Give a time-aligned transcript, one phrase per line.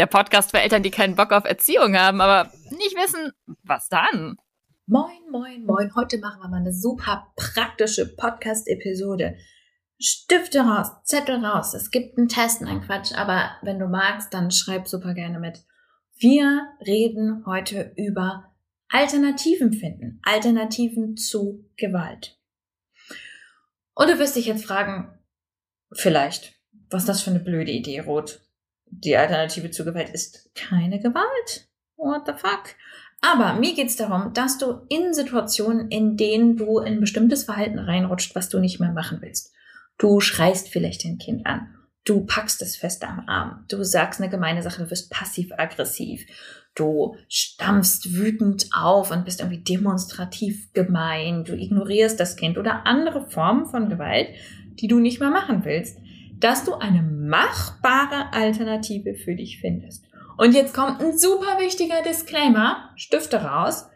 [0.00, 3.32] der Podcast für Eltern, die keinen Bock auf Erziehung haben, aber nicht wissen,
[3.64, 4.38] was dann.
[4.86, 5.94] Moin, moin, moin.
[5.94, 9.36] Heute machen wir mal eine super praktische Podcast-Episode.
[9.98, 11.74] Stifte raus, Zettel raus.
[11.74, 15.66] Es gibt einen Test, nein Quatsch, aber wenn du magst, dann schreib super gerne mit.
[16.16, 18.54] Wir reden heute über
[18.88, 20.18] Alternativen finden.
[20.22, 22.38] Alternativen zu Gewalt.
[23.92, 25.12] Und du wirst dich jetzt fragen,
[25.92, 26.54] vielleicht,
[26.88, 28.40] was ist das für eine blöde Idee, Rot?
[28.90, 31.68] Die Alternative zu Gewalt ist keine Gewalt.
[31.96, 32.74] What the fuck?
[33.22, 38.34] Aber mir geht's darum, dass du in Situationen, in denen du in bestimmtes Verhalten reinrutscht,
[38.34, 39.52] was du nicht mehr machen willst.
[39.98, 41.74] Du schreist vielleicht dein Kind an.
[42.04, 43.66] Du packst es fest am Arm.
[43.68, 46.24] Du sagst eine gemeine Sache, du wirst passiv-aggressiv.
[46.74, 51.44] Du stampfst wütend auf und bist irgendwie demonstrativ gemein.
[51.44, 54.28] Du ignorierst das Kind oder andere Formen von Gewalt,
[54.76, 55.98] die du nicht mehr machen willst
[56.40, 60.04] dass du eine machbare Alternative für dich findest.
[60.36, 63.86] Und jetzt kommt ein super wichtiger Disclaimer, Stifte raus.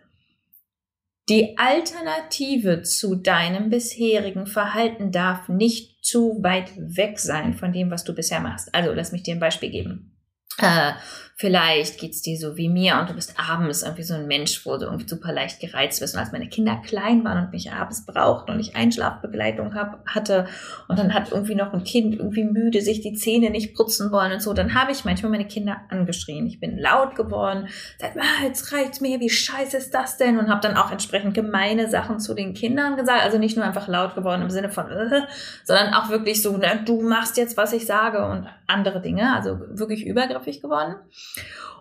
[1.29, 8.05] Die Alternative zu deinem bisherigen Verhalten darf nicht zu weit weg sein von dem, was
[8.05, 8.75] du bisher machst.
[8.75, 10.14] Also lass mich dir ein Beispiel geben.
[10.59, 10.93] Äh,
[11.37, 14.77] vielleicht geht's dir so wie mir und du bist abends irgendwie so ein Mensch, wo
[14.77, 16.15] du irgendwie super leicht gereizt bist.
[16.15, 20.47] Und als meine Kinder klein waren und mich abends brauchten und ich Einschlafbegleitung hab, hatte
[20.87, 24.33] und dann hat irgendwie noch ein Kind irgendwie müde sich die Zähne nicht putzen wollen
[24.33, 26.47] und so, dann habe ich manchmal meine Kinder angeschrien.
[26.47, 30.39] Ich bin laut geworden, sag mal, jetzt reicht's mir, wie scheiße ist das denn?
[30.39, 33.25] Und habe dann auch entsprechend gemeine Sachen zu den Kindern gesagt.
[33.25, 35.23] Also nicht nur einfach laut geworden im Sinne von, äh,
[35.65, 39.35] sondern auch wirklich so, ne, du machst jetzt, was ich sage und andere Dinge.
[39.35, 40.07] Also wirklich
[40.45, 40.97] übergriffig geworden.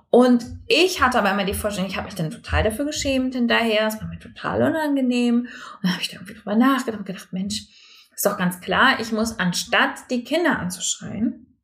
[0.10, 3.88] Und ich hatte aber immer die Vorstellung, ich habe mich dann total dafür geschämt hinterher,
[3.88, 5.42] es war mir total unangenehm.
[5.42, 5.50] Und
[5.82, 7.66] dann habe ich da irgendwie drüber nachgedacht und gedacht, Mensch,
[8.16, 11.58] ist doch ganz klar, ich muss anstatt die Kinder anzuschreien,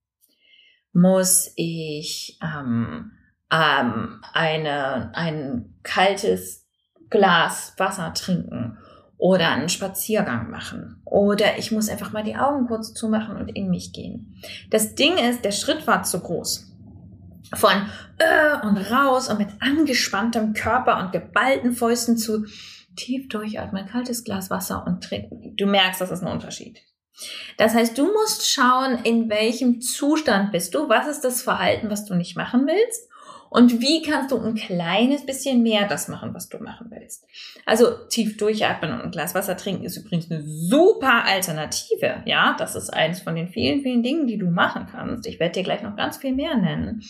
[0.94, 3.12] muss ich ähm,
[3.52, 6.68] ähm, eine, ein kaltes
[7.12, 8.80] Glas Wasser trinken
[9.18, 13.70] oder einen Spaziergang machen oder ich muss einfach mal die Augen kurz zumachen und in
[13.70, 14.42] mich gehen.
[14.72, 16.69] Das Ding ist, der Schritt war zu groß
[17.56, 22.46] von äh und raus und mit angespanntem Körper und geballten Fäusten zu
[22.96, 25.56] tief durchatmen, kaltes Glas Wasser und trinken.
[25.56, 26.82] Du merkst, das ist ein Unterschied.
[27.58, 32.06] Das heißt, du musst schauen, in welchem Zustand bist du, was ist das Verhalten, was
[32.06, 33.10] du nicht machen willst
[33.50, 37.26] und wie kannst du ein kleines bisschen mehr das machen, was du machen willst.
[37.66, 42.22] Also tief durchatmen und ein Glas Wasser trinken ist übrigens eine super Alternative.
[42.26, 45.26] Ja, das ist eins von den vielen, vielen Dingen, die du machen kannst.
[45.26, 47.04] Ich werde dir gleich noch ganz viel mehr nennen.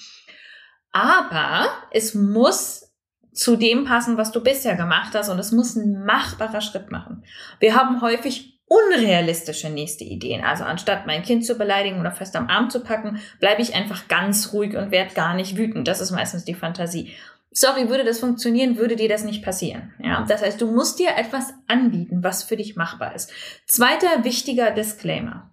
[0.91, 2.91] Aber es muss
[3.33, 7.24] zu dem passen, was du bisher gemacht hast und es muss ein machbarer Schritt machen.
[7.59, 10.44] Wir haben häufig unrealistische nächste Ideen.
[10.44, 14.07] Also anstatt mein Kind zu beleidigen oder fest am Arm zu packen, bleibe ich einfach
[14.07, 15.88] ganz ruhig und werde gar nicht wütend.
[15.88, 17.13] Das ist meistens die Fantasie.
[17.51, 19.94] Sorry, würde das funktionieren, würde dir das nicht passieren.
[20.00, 23.31] Ja, das heißt, du musst dir etwas anbieten, was für dich machbar ist.
[23.65, 25.50] Zweiter wichtiger Disclaimer.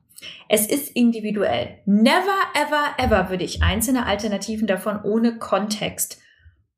[0.49, 1.79] Es ist individuell.
[1.85, 6.21] Never, ever, ever würde ich einzelne Alternativen davon ohne Kontext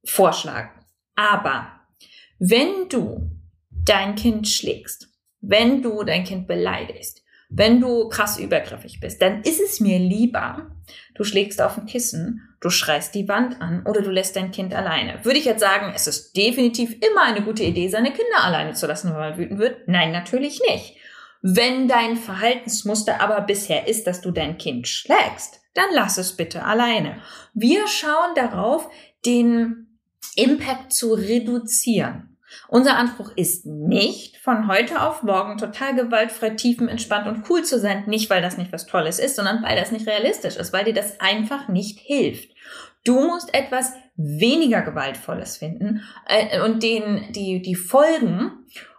[0.05, 0.71] vorschlagen.
[1.15, 1.73] Aber
[2.39, 3.31] wenn du
[3.71, 5.09] dein Kind schlägst,
[5.41, 10.71] wenn du dein Kind beleidigst, wenn du krass übergriffig bist, dann ist es mir lieber,
[11.15, 14.75] du schlägst auf ein Kissen, du schreist die Wand an oder du lässt dein Kind
[14.75, 15.25] alleine.
[15.25, 18.87] Würde ich jetzt sagen, es ist definitiv immer eine gute Idee, seine Kinder alleine zu
[18.87, 19.89] lassen, wenn man wütend wird?
[19.89, 20.97] Nein, natürlich nicht.
[21.43, 26.65] Wenn dein Verhaltensmuster aber bisher ist, dass du dein Kind schlägst, dann lass es bitte
[26.65, 27.19] alleine.
[27.55, 28.89] Wir schauen darauf,
[29.25, 29.99] den
[30.35, 32.37] Impact zu reduzieren.
[32.67, 38.05] Unser Anspruch ist nicht, von heute auf morgen total gewaltfrei, tiefenentspannt und cool zu sein.
[38.07, 40.95] Nicht, weil das nicht was Tolles ist, sondern weil das nicht realistisch ist, weil dir
[40.95, 42.51] das einfach nicht hilft.
[43.05, 48.58] Du musst etwas weniger Gewaltvolles finden äh, und den, die, die Folgen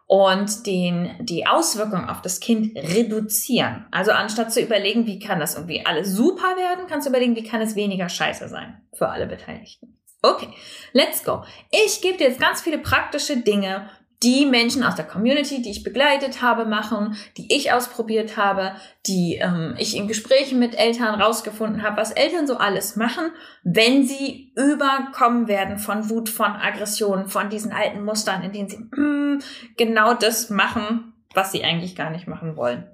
[0.10, 3.86] und den, die Auswirkungen auf das Kind reduzieren.
[3.92, 7.44] Also anstatt zu überlegen, wie kann das irgendwie alles super werden, kannst du überlegen, wie
[7.44, 10.00] kann es weniger scheiße sein für alle Beteiligten.
[10.24, 10.50] Okay,
[10.94, 11.44] let's go.
[11.70, 13.88] Ich gebe dir jetzt ganz viele praktische Dinge,
[14.22, 18.74] die Menschen aus der Community, die ich begleitet habe, machen, die ich ausprobiert habe,
[19.08, 23.32] die ähm, ich in Gesprächen mit Eltern rausgefunden habe, was Eltern so alles machen,
[23.64, 28.78] wenn sie überkommen werden von Wut, von Aggressionen, von diesen alten Mustern, in denen sie
[28.78, 29.42] mm,
[29.78, 32.90] genau das machen, was sie eigentlich gar nicht machen wollen.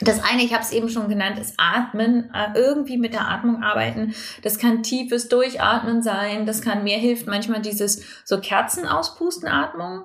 [0.00, 3.62] Das eine, ich habe es eben schon genannt, ist Atmen, äh, irgendwie mit der Atmung
[3.62, 4.14] arbeiten.
[4.42, 10.04] Das kann tiefes Durchatmen sein, das kann mir hilft manchmal dieses so Kerzenauspusten-Atmung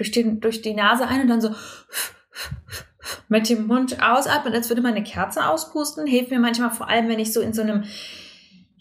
[0.00, 1.54] durch, den, durch die Nase ein und dann so
[3.28, 6.06] mit dem Mund ausatmen, als würde man eine Kerze auspusten.
[6.06, 7.84] Hilft mir manchmal vor allem, wenn ich so in so einem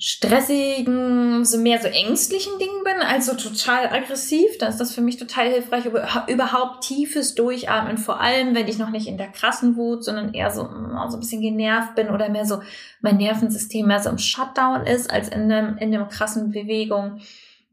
[0.02, 5.18] stressigen, so mehr so ängstlichen Dingen bin, also total aggressiv, dann ist das für mich
[5.18, 5.84] total hilfreich,
[6.28, 10.52] überhaupt tiefes Durchatmen, vor allem wenn ich noch nicht in der krassen Wut, sondern eher
[10.52, 12.62] so, so ein bisschen genervt bin oder mehr so
[13.02, 17.20] mein Nervensystem mehr so im Shutdown ist, als in einem, in einem krassen Bewegung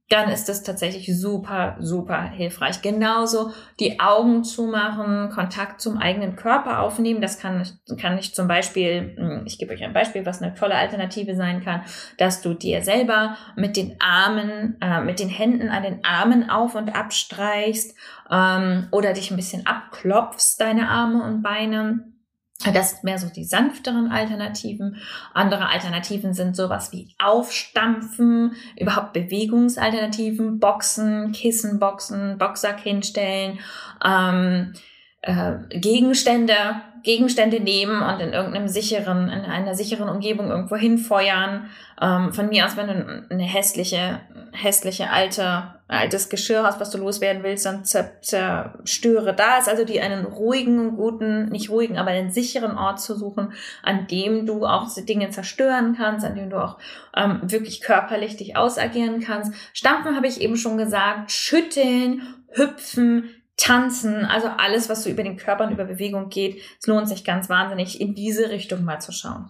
[0.09, 2.81] dann ist das tatsächlich super, super hilfreich.
[2.81, 3.51] Genauso
[3.81, 7.21] die Augen zumachen, Kontakt zum eigenen Körper aufnehmen.
[7.21, 7.67] Das kann,
[8.01, 11.65] kann ich zum Beispiel, hm, ich gebe euch ein Beispiel, was eine tolle Alternative sein
[11.65, 11.83] kann,
[12.19, 16.77] dass du dir selber mit den Armen, äh, mit den Händen an den Armen auf
[16.77, 17.97] und abstreichst
[18.31, 22.16] ähm, oder dich ein bisschen abklopfst, deine Arme und Beine
[22.65, 24.97] das sind mehr so die sanfteren Alternativen.
[25.35, 33.59] Andere Alternativen sind sowas wie Aufstampfen, überhaupt Bewegungsalternativen, Boxen, Kissenboxen, Boxsack hinstellen,
[34.05, 34.73] ähm,
[35.21, 36.55] äh, Gegenstände,
[37.03, 41.69] Gegenstände nehmen und in irgendeinem sicheren, in einer sicheren Umgebung irgendwo hinfeuern.
[42.01, 44.21] Ähm, von mir aus, wenn du eine hässliche,
[44.57, 49.69] hässliche alte, altes Geschirr hast, was du loswerden willst, dann zerstöre das.
[49.69, 54.47] Also die einen ruhigen, guten, nicht ruhigen, aber einen sicheren Ort zu suchen, an dem
[54.47, 56.79] du auch Dinge zerstören kannst, an dem du auch
[57.15, 59.53] ähm, wirklich körperlich dich ausagieren kannst.
[59.73, 65.39] Stampfen habe ich eben schon gesagt, schütteln, hüpfen, Tanzen, also alles, was so über den
[65.39, 66.61] Körper und über Bewegung geht.
[66.79, 69.49] Es lohnt sich ganz wahnsinnig, in diese Richtung mal zu schauen.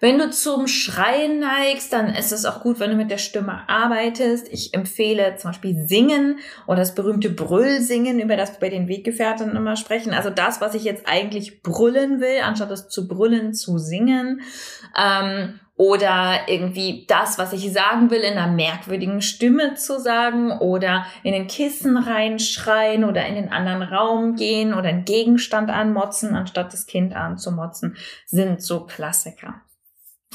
[0.00, 3.66] Wenn du zum Schreien neigst, dann ist es auch gut, wenn du mit der Stimme
[3.68, 4.48] arbeitest.
[4.52, 9.56] Ich empfehle zum Beispiel Singen oder das berühmte Brüllsingen, über das wir bei den Weggefährten
[9.56, 10.12] immer sprechen.
[10.12, 14.42] Also das, was ich jetzt eigentlich brüllen will, anstatt es zu brüllen, zu singen.
[14.94, 21.06] Ähm, oder irgendwie das, was ich sagen will, in einer merkwürdigen Stimme zu sagen oder
[21.22, 26.72] in den Kissen reinschreien oder in den anderen Raum gehen oder einen Gegenstand anmotzen, anstatt
[26.72, 29.62] das Kind anzumotzen, sind so Klassiker.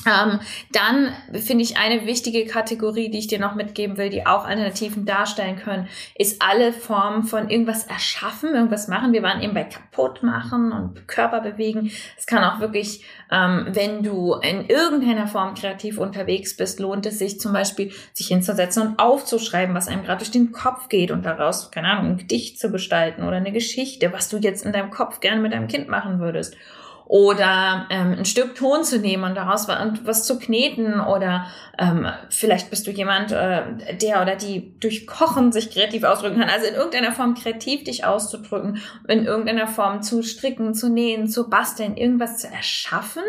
[0.06, 0.40] Ähm,
[0.72, 5.06] dann finde ich eine wichtige Kategorie, die ich dir noch mitgeben will, die auch Alternativen
[5.06, 9.14] darstellen können, ist alle Formen von irgendwas erschaffen, irgendwas machen.
[9.14, 11.92] Wir waren eben bei kaputt machen und Körper bewegen.
[12.18, 17.20] Es kann auch wirklich, ähm, wenn du in irgendeiner Form kreativ unterwegs bist, lohnt es
[17.20, 21.24] sich zum Beispiel, sich hinzusetzen und aufzuschreiben, was einem gerade durch den Kopf geht und
[21.26, 24.90] daraus, keine Ahnung, ein Gedicht zu gestalten oder eine Geschichte, was du jetzt in deinem
[24.90, 26.58] Kopf gerne mit deinem Kind machen würdest
[27.06, 31.46] oder ähm, ein Stück Ton zu nehmen und daraus was zu kneten oder
[31.78, 36.50] ähm, vielleicht bist du jemand, äh, der oder die durch Kochen sich kreativ ausdrücken kann.
[36.50, 41.50] Also in irgendeiner Form kreativ dich auszudrücken, in irgendeiner Form zu stricken, zu nähen, zu
[41.50, 43.24] basteln, irgendwas zu erschaffen,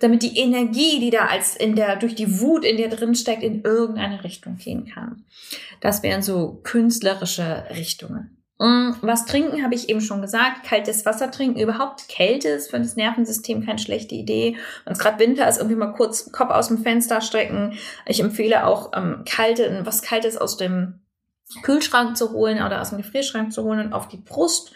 [0.00, 3.42] damit die Energie, die da als in der durch die Wut in dir drin steckt,
[3.42, 5.24] in irgendeine Richtung gehen kann.
[5.80, 8.37] Das wären so künstlerische Richtungen.
[8.58, 10.64] Mm, was trinken, habe ich eben schon gesagt.
[10.64, 11.60] Kaltes Wasser trinken.
[11.60, 14.56] Überhaupt Kälte ist für das Nervensystem keine schlechte Idee.
[14.84, 17.74] Wenn es gerade Winter ist, irgendwie mal kurz Kopf aus dem Fenster strecken.
[18.06, 21.00] Ich empfehle auch ähm, kalte, was Kaltes aus dem
[21.62, 24.72] Kühlschrank zu holen oder aus dem Gefrierschrank zu holen und auf die Brust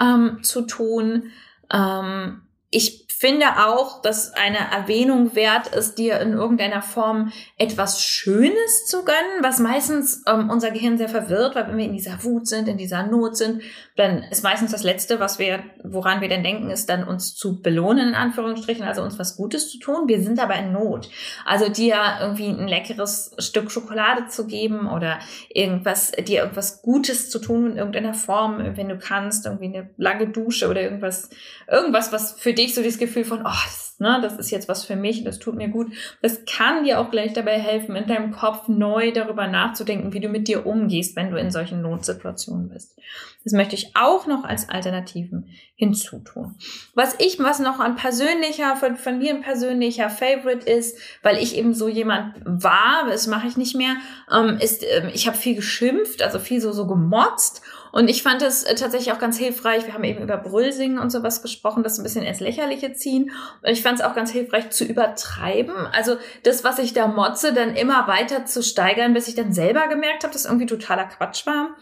[0.00, 1.30] ähm, zu tun.
[1.70, 8.86] Ähm, ich finde auch, dass eine Erwähnung wert ist, dir in irgendeiner Form etwas Schönes
[8.86, 12.46] zu gönnen, was meistens ähm, unser Gehirn sehr verwirrt, weil wenn wir in dieser Wut
[12.46, 13.62] sind, in dieser Not sind,
[13.96, 17.62] dann ist meistens das Letzte, was wir, woran wir denn denken, ist dann uns zu
[17.62, 20.08] belohnen, in Anführungsstrichen, also uns was Gutes zu tun.
[20.08, 21.08] Wir sind aber in Not.
[21.46, 27.38] Also dir irgendwie ein leckeres Stück Schokolade zu geben oder irgendwas, dir irgendwas Gutes zu
[27.38, 31.30] tun in irgendeiner Form, wenn du kannst, irgendwie eine lange Dusche oder irgendwas,
[31.66, 34.84] irgendwas, was für dich so das Gefühl von, oh, das, ne, das ist jetzt was
[34.84, 35.92] für mich, das tut mir gut.
[36.22, 40.28] Das kann dir auch gleich dabei helfen, in deinem Kopf neu darüber nachzudenken, wie du
[40.28, 42.98] mit dir umgehst, wenn du in solchen Notsituationen bist.
[43.44, 45.46] Das möchte ich auch noch als Alternativen
[45.76, 46.56] hinzutun.
[46.94, 51.56] Was ich, was noch ein persönlicher, von, von mir ein persönlicher Favorite ist, weil ich
[51.56, 53.96] eben so jemand war, das mache ich nicht mehr,
[54.32, 57.62] ähm, ist, ähm, ich habe viel geschimpft, also viel so, so gemotzt
[57.96, 59.86] und ich fand es äh, tatsächlich auch ganz hilfreich.
[59.86, 63.30] Wir haben eben über Brüllsingen und sowas gesprochen, das ein bisschen ins Lächerliche ziehen.
[63.62, 65.74] Und ich fand es auch ganz hilfreich zu übertreiben.
[65.92, 69.88] Also das, was ich da motze, dann immer weiter zu steigern, bis ich dann selber
[69.88, 71.74] gemerkt habe, dass irgendwie totaler Quatsch war.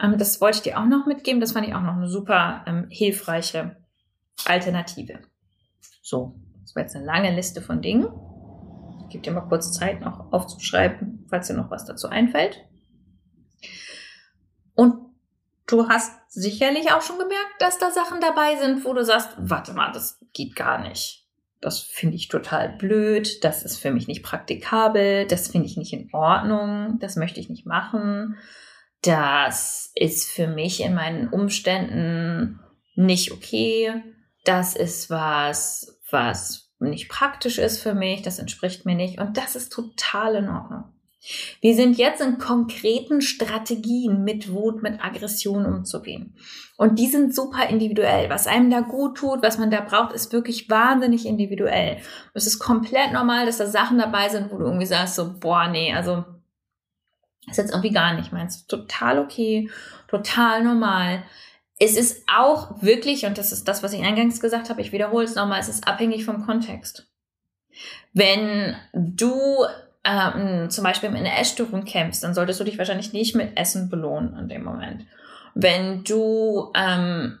[0.00, 1.40] Ähm, das wollte ich dir auch noch mitgeben.
[1.40, 3.76] Das fand ich auch noch eine super ähm, hilfreiche
[4.46, 5.20] Alternative.
[6.02, 8.08] So, das war jetzt eine lange Liste von Dingen.
[9.08, 12.58] Ich dir mal kurz Zeit, noch aufzuschreiben, falls dir noch was dazu einfällt.
[14.74, 15.09] Und
[15.70, 19.72] Du hast sicherlich auch schon gemerkt, dass da Sachen dabei sind, wo du sagst, warte
[19.72, 21.28] mal, das geht gar nicht.
[21.60, 25.92] Das finde ich total blöd, das ist für mich nicht praktikabel, das finde ich nicht
[25.92, 28.36] in Ordnung, das möchte ich nicht machen.
[29.02, 32.58] Das ist für mich in meinen Umständen
[32.96, 34.02] nicht okay.
[34.44, 39.54] Das ist was, was nicht praktisch ist für mich, das entspricht mir nicht und das
[39.54, 40.84] ist total in Ordnung.
[41.60, 46.34] Wir sind jetzt in konkreten Strategien mit Wut, mit Aggression umzugehen.
[46.78, 48.30] Und die sind super individuell.
[48.30, 51.98] Was einem da gut tut, was man da braucht, ist wirklich wahnsinnig individuell.
[52.32, 55.68] Es ist komplett normal, dass da Sachen dabei sind, wo du irgendwie sagst, so, boah,
[55.68, 56.24] nee, also,
[57.48, 58.66] ist jetzt irgendwie gar nicht meins.
[58.66, 59.70] Total okay,
[60.08, 61.22] total normal.
[61.78, 65.24] Es ist auch wirklich, und das ist das, was ich eingangs gesagt habe, ich wiederhole
[65.24, 67.08] es nochmal, es ist abhängig vom Kontext.
[68.12, 69.64] Wenn du
[70.04, 73.90] ähm, zum Beispiel in einer Essstörung kämpfst, dann solltest du dich wahrscheinlich nicht mit Essen
[73.90, 75.04] belohnen in dem Moment.
[75.54, 77.38] Wenn du ähm,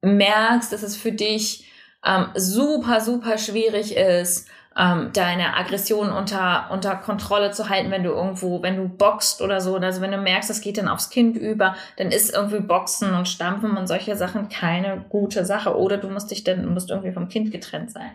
[0.00, 1.68] merkst, dass es für dich
[2.04, 4.48] ähm, super, super schwierig ist,
[4.78, 9.60] ähm, deine Aggression unter, unter Kontrolle zu halten, wenn du irgendwo, wenn du boxt oder
[9.60, 13.12] so, also wenn du merkst, das geht dann aufs Kind über, dann ist irgendwie Boxen
[13.12, 15.76] und Stampfen und solche Sachen keine gute Sache.
[15.76, 18.12] Oder du musst dich dann, musst irgendwie vom Kind getrennt sein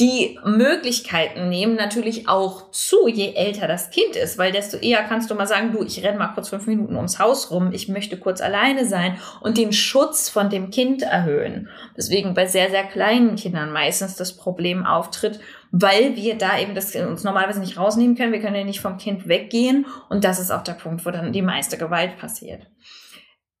[0.00, 5.30] die Möglichkeiten nehmen natürlich auch zu, je älter das Kind ist, weil desto eher kannst
[5.30, 8.16] du mal sagen, du, ich renn mal kurz fünf Minuten ums Haus rum, ich möchte
[8.16, 11.68] kurz alleine sein und den Schutz von dem Kind erhöhen.
[11.96, 15.38] Deswegen bei sehr, sehr kleinen Kindern meistens das Problem auftritt,
[15.70, 18.32] weil wir da eben das uns normalerweise nicht rausnehmen können.
[18.32, 21.32] Wir können ja nicht vom Kind weggehen und das ist auch der Punkt, wo dann
[21.32, 22.66] die meiste Gewalt passiert.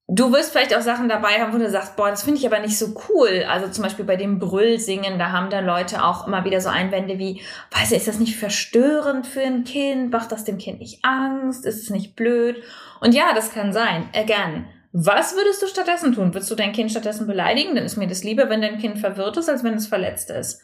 [0.06, 2.58] Du wirst vielleicht auch Sachen dabei haben, wo du sagst, boah, das finde ich aber
[2.58, 3.46] nicht so cool.
[3.48, 7.18] Also zum Beispiel bei dem Brüllsingen, da haben da Leute auch immer wieder so Einwände
[7.18, 10.12] wie, weiß ich, ist das nicht verstörend für ein Kind?
[10.12, 11.64] Macht das dem Kind nicht Angst?
[11.64, 12.62] Ist es nicht blöd?
[13.00, 14.10] Und ja, das kann sein.
[14.14, 14.66] Again.
[14.92, 16.34] Was würdest du stattdessen tun?
[16.34, 17.74] Würdest du dein Kind stattdessen beleidigen?
[17.74, 20.62] Dann ist mir das lieber, wenn dein Kind verwirrt ist, als wenn es verletzt ist.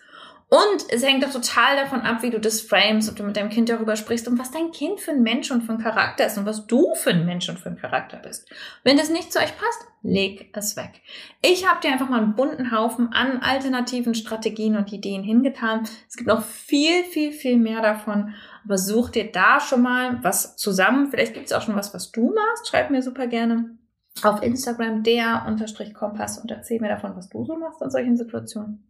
[0.50, 3.50] Und es hängt doch total davon ab, wie du das frames, ob du mit deinem
[3.50, 6.38] Kind darüber sprichst und was dein Kind für ein Mensch und für ein Charakter ist
[6.38, 8.50] und was du für ein Mensch und für ein Charakter bist.
[8.82, 11.02] Wenn das nicht zu euch passt, leg es weg.
[11.40, 15.86] Ich habe dir einfach mal einen bunten Haufen an alternativen Strategien und Ideen hingetan.
[16.08, 18.34] Es gibt noch viel, viel, viel mehr davon.
[18.64, 21.10] Aber such dir da schon mal was zusammen.
[21.10, 22.68] Vielleicht gibt es auch schon was, was du machst.
[22.68, 23.78] Schreib mir super gerne
[24.22, 28.16] auf Instagram der unterstrich Kompass und erzähl mir davon, was du so machst in solchen
[28.16, 28.86] Situationen.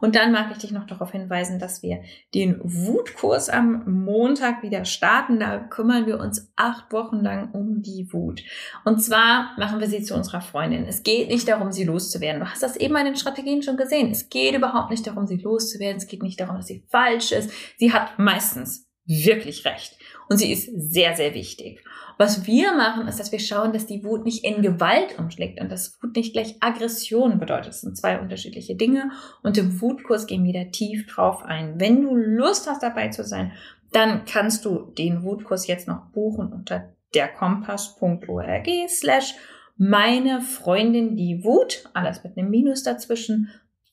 [0.00, 2.02] Und dann mag ich dich noch darauf hinweisen, dass wir
[2.34, 5.38] den Wutkurs am Montag wieder starten.
[5.38, 8.42] Da kümmern wir uns acht Wochen lang um die Wut.
[8.84, 10.84] Und zwar machen wir sie zu unserer Freundin.
[10.86, 12.40] Es geht nicht darum, sie loszuwerden.
[12.40, 14.10] Du hast das eben in den Strategien schon gesehen.
[14.10, 15.98] Es geht überhaupt nicht darum, sie loszuwerden.
[15.98, 17.50] Es geht nicht darum, dass sie falsch ist.
[17.78, 19.96] Sie hat meistens wirklich recht.
[20.28, 21.84] Und sie ist sehr, sehr wichtig.
[22.18, 25.70] Was wir machen, ist, dass wir schauen, dass die Wut nicht in Gewalt umschlägt und
[25.70, 27.68] dass Wut nicht gleich Aggression bedeutet.
[27.68, 29.10] Das sind zwei unterschiedliche Dinge
[29.42, 31.80] und im Wutkurs gehen wir da tief drauf ein.
[31.80, 33.52] Wenn du Lust hast, dabei zu sein,
[33.92, 39.34] dann kannst du den Wutkurs jetzt noch buchen unter derkompass.org slash
[39.76, 43.48] meine Freundin die Wut, alles mit einem Minus dazwischen,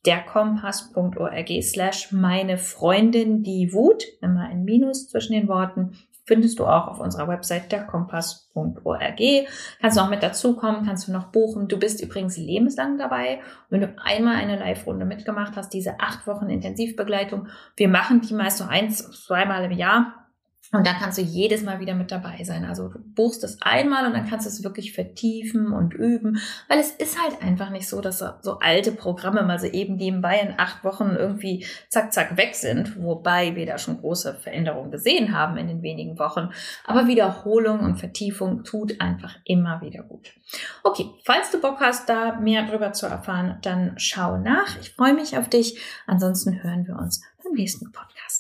[0.05, 5.97] derkompass.org slash meine Freundin die Wut, immer ein Minus zwischen den Worten
[6.29, 9.19] findest du auch auf unserer Website derkompass.org.
[9.81, 11.67] Kannst du auch mit dazukommen, kannst du noch buchen.
[11.67, 13.39] Du bist übrigens lebenslang dabei.
[13.71, 18.59] wenn du einmal eine Live-Runde mitgemacht hast, diese acht Wochen Intensivbegleitung, wir machen die meist
[18.59, 20.18] so eins, zweimal im Jahr
[20.71, 22.63] und dann kannst du jedes Mal wieder mit dabei sein.
[22.63, 26.79] Also du buchst es einmal und dann kannst du es wirklich vertiefen und üben, weil
[26.79, 30.59] es ist halt einfach nicht so, dass so alte Programme mal so eben nebenbei in
[30.59, 35.57] acht Wochen irgendwie zack, zack weg sind, wobei wir da schon große Veränderungen gesehen haben
[35.57, 36.51] in den wenigen Wochen.
[36.85, 40.33] Aber Wiederholung und Vertiefung tut einfach immer wieder gut.
[40.83, 44.79] Okay, falls du Bock hast, da mehr drüber zu erfahren, dann schau nach.
[44.79, 45.81] Ich freue mich auf dich.
[46.05, 48.38] Ansonsten hören wir uns beim nächsten Podcast.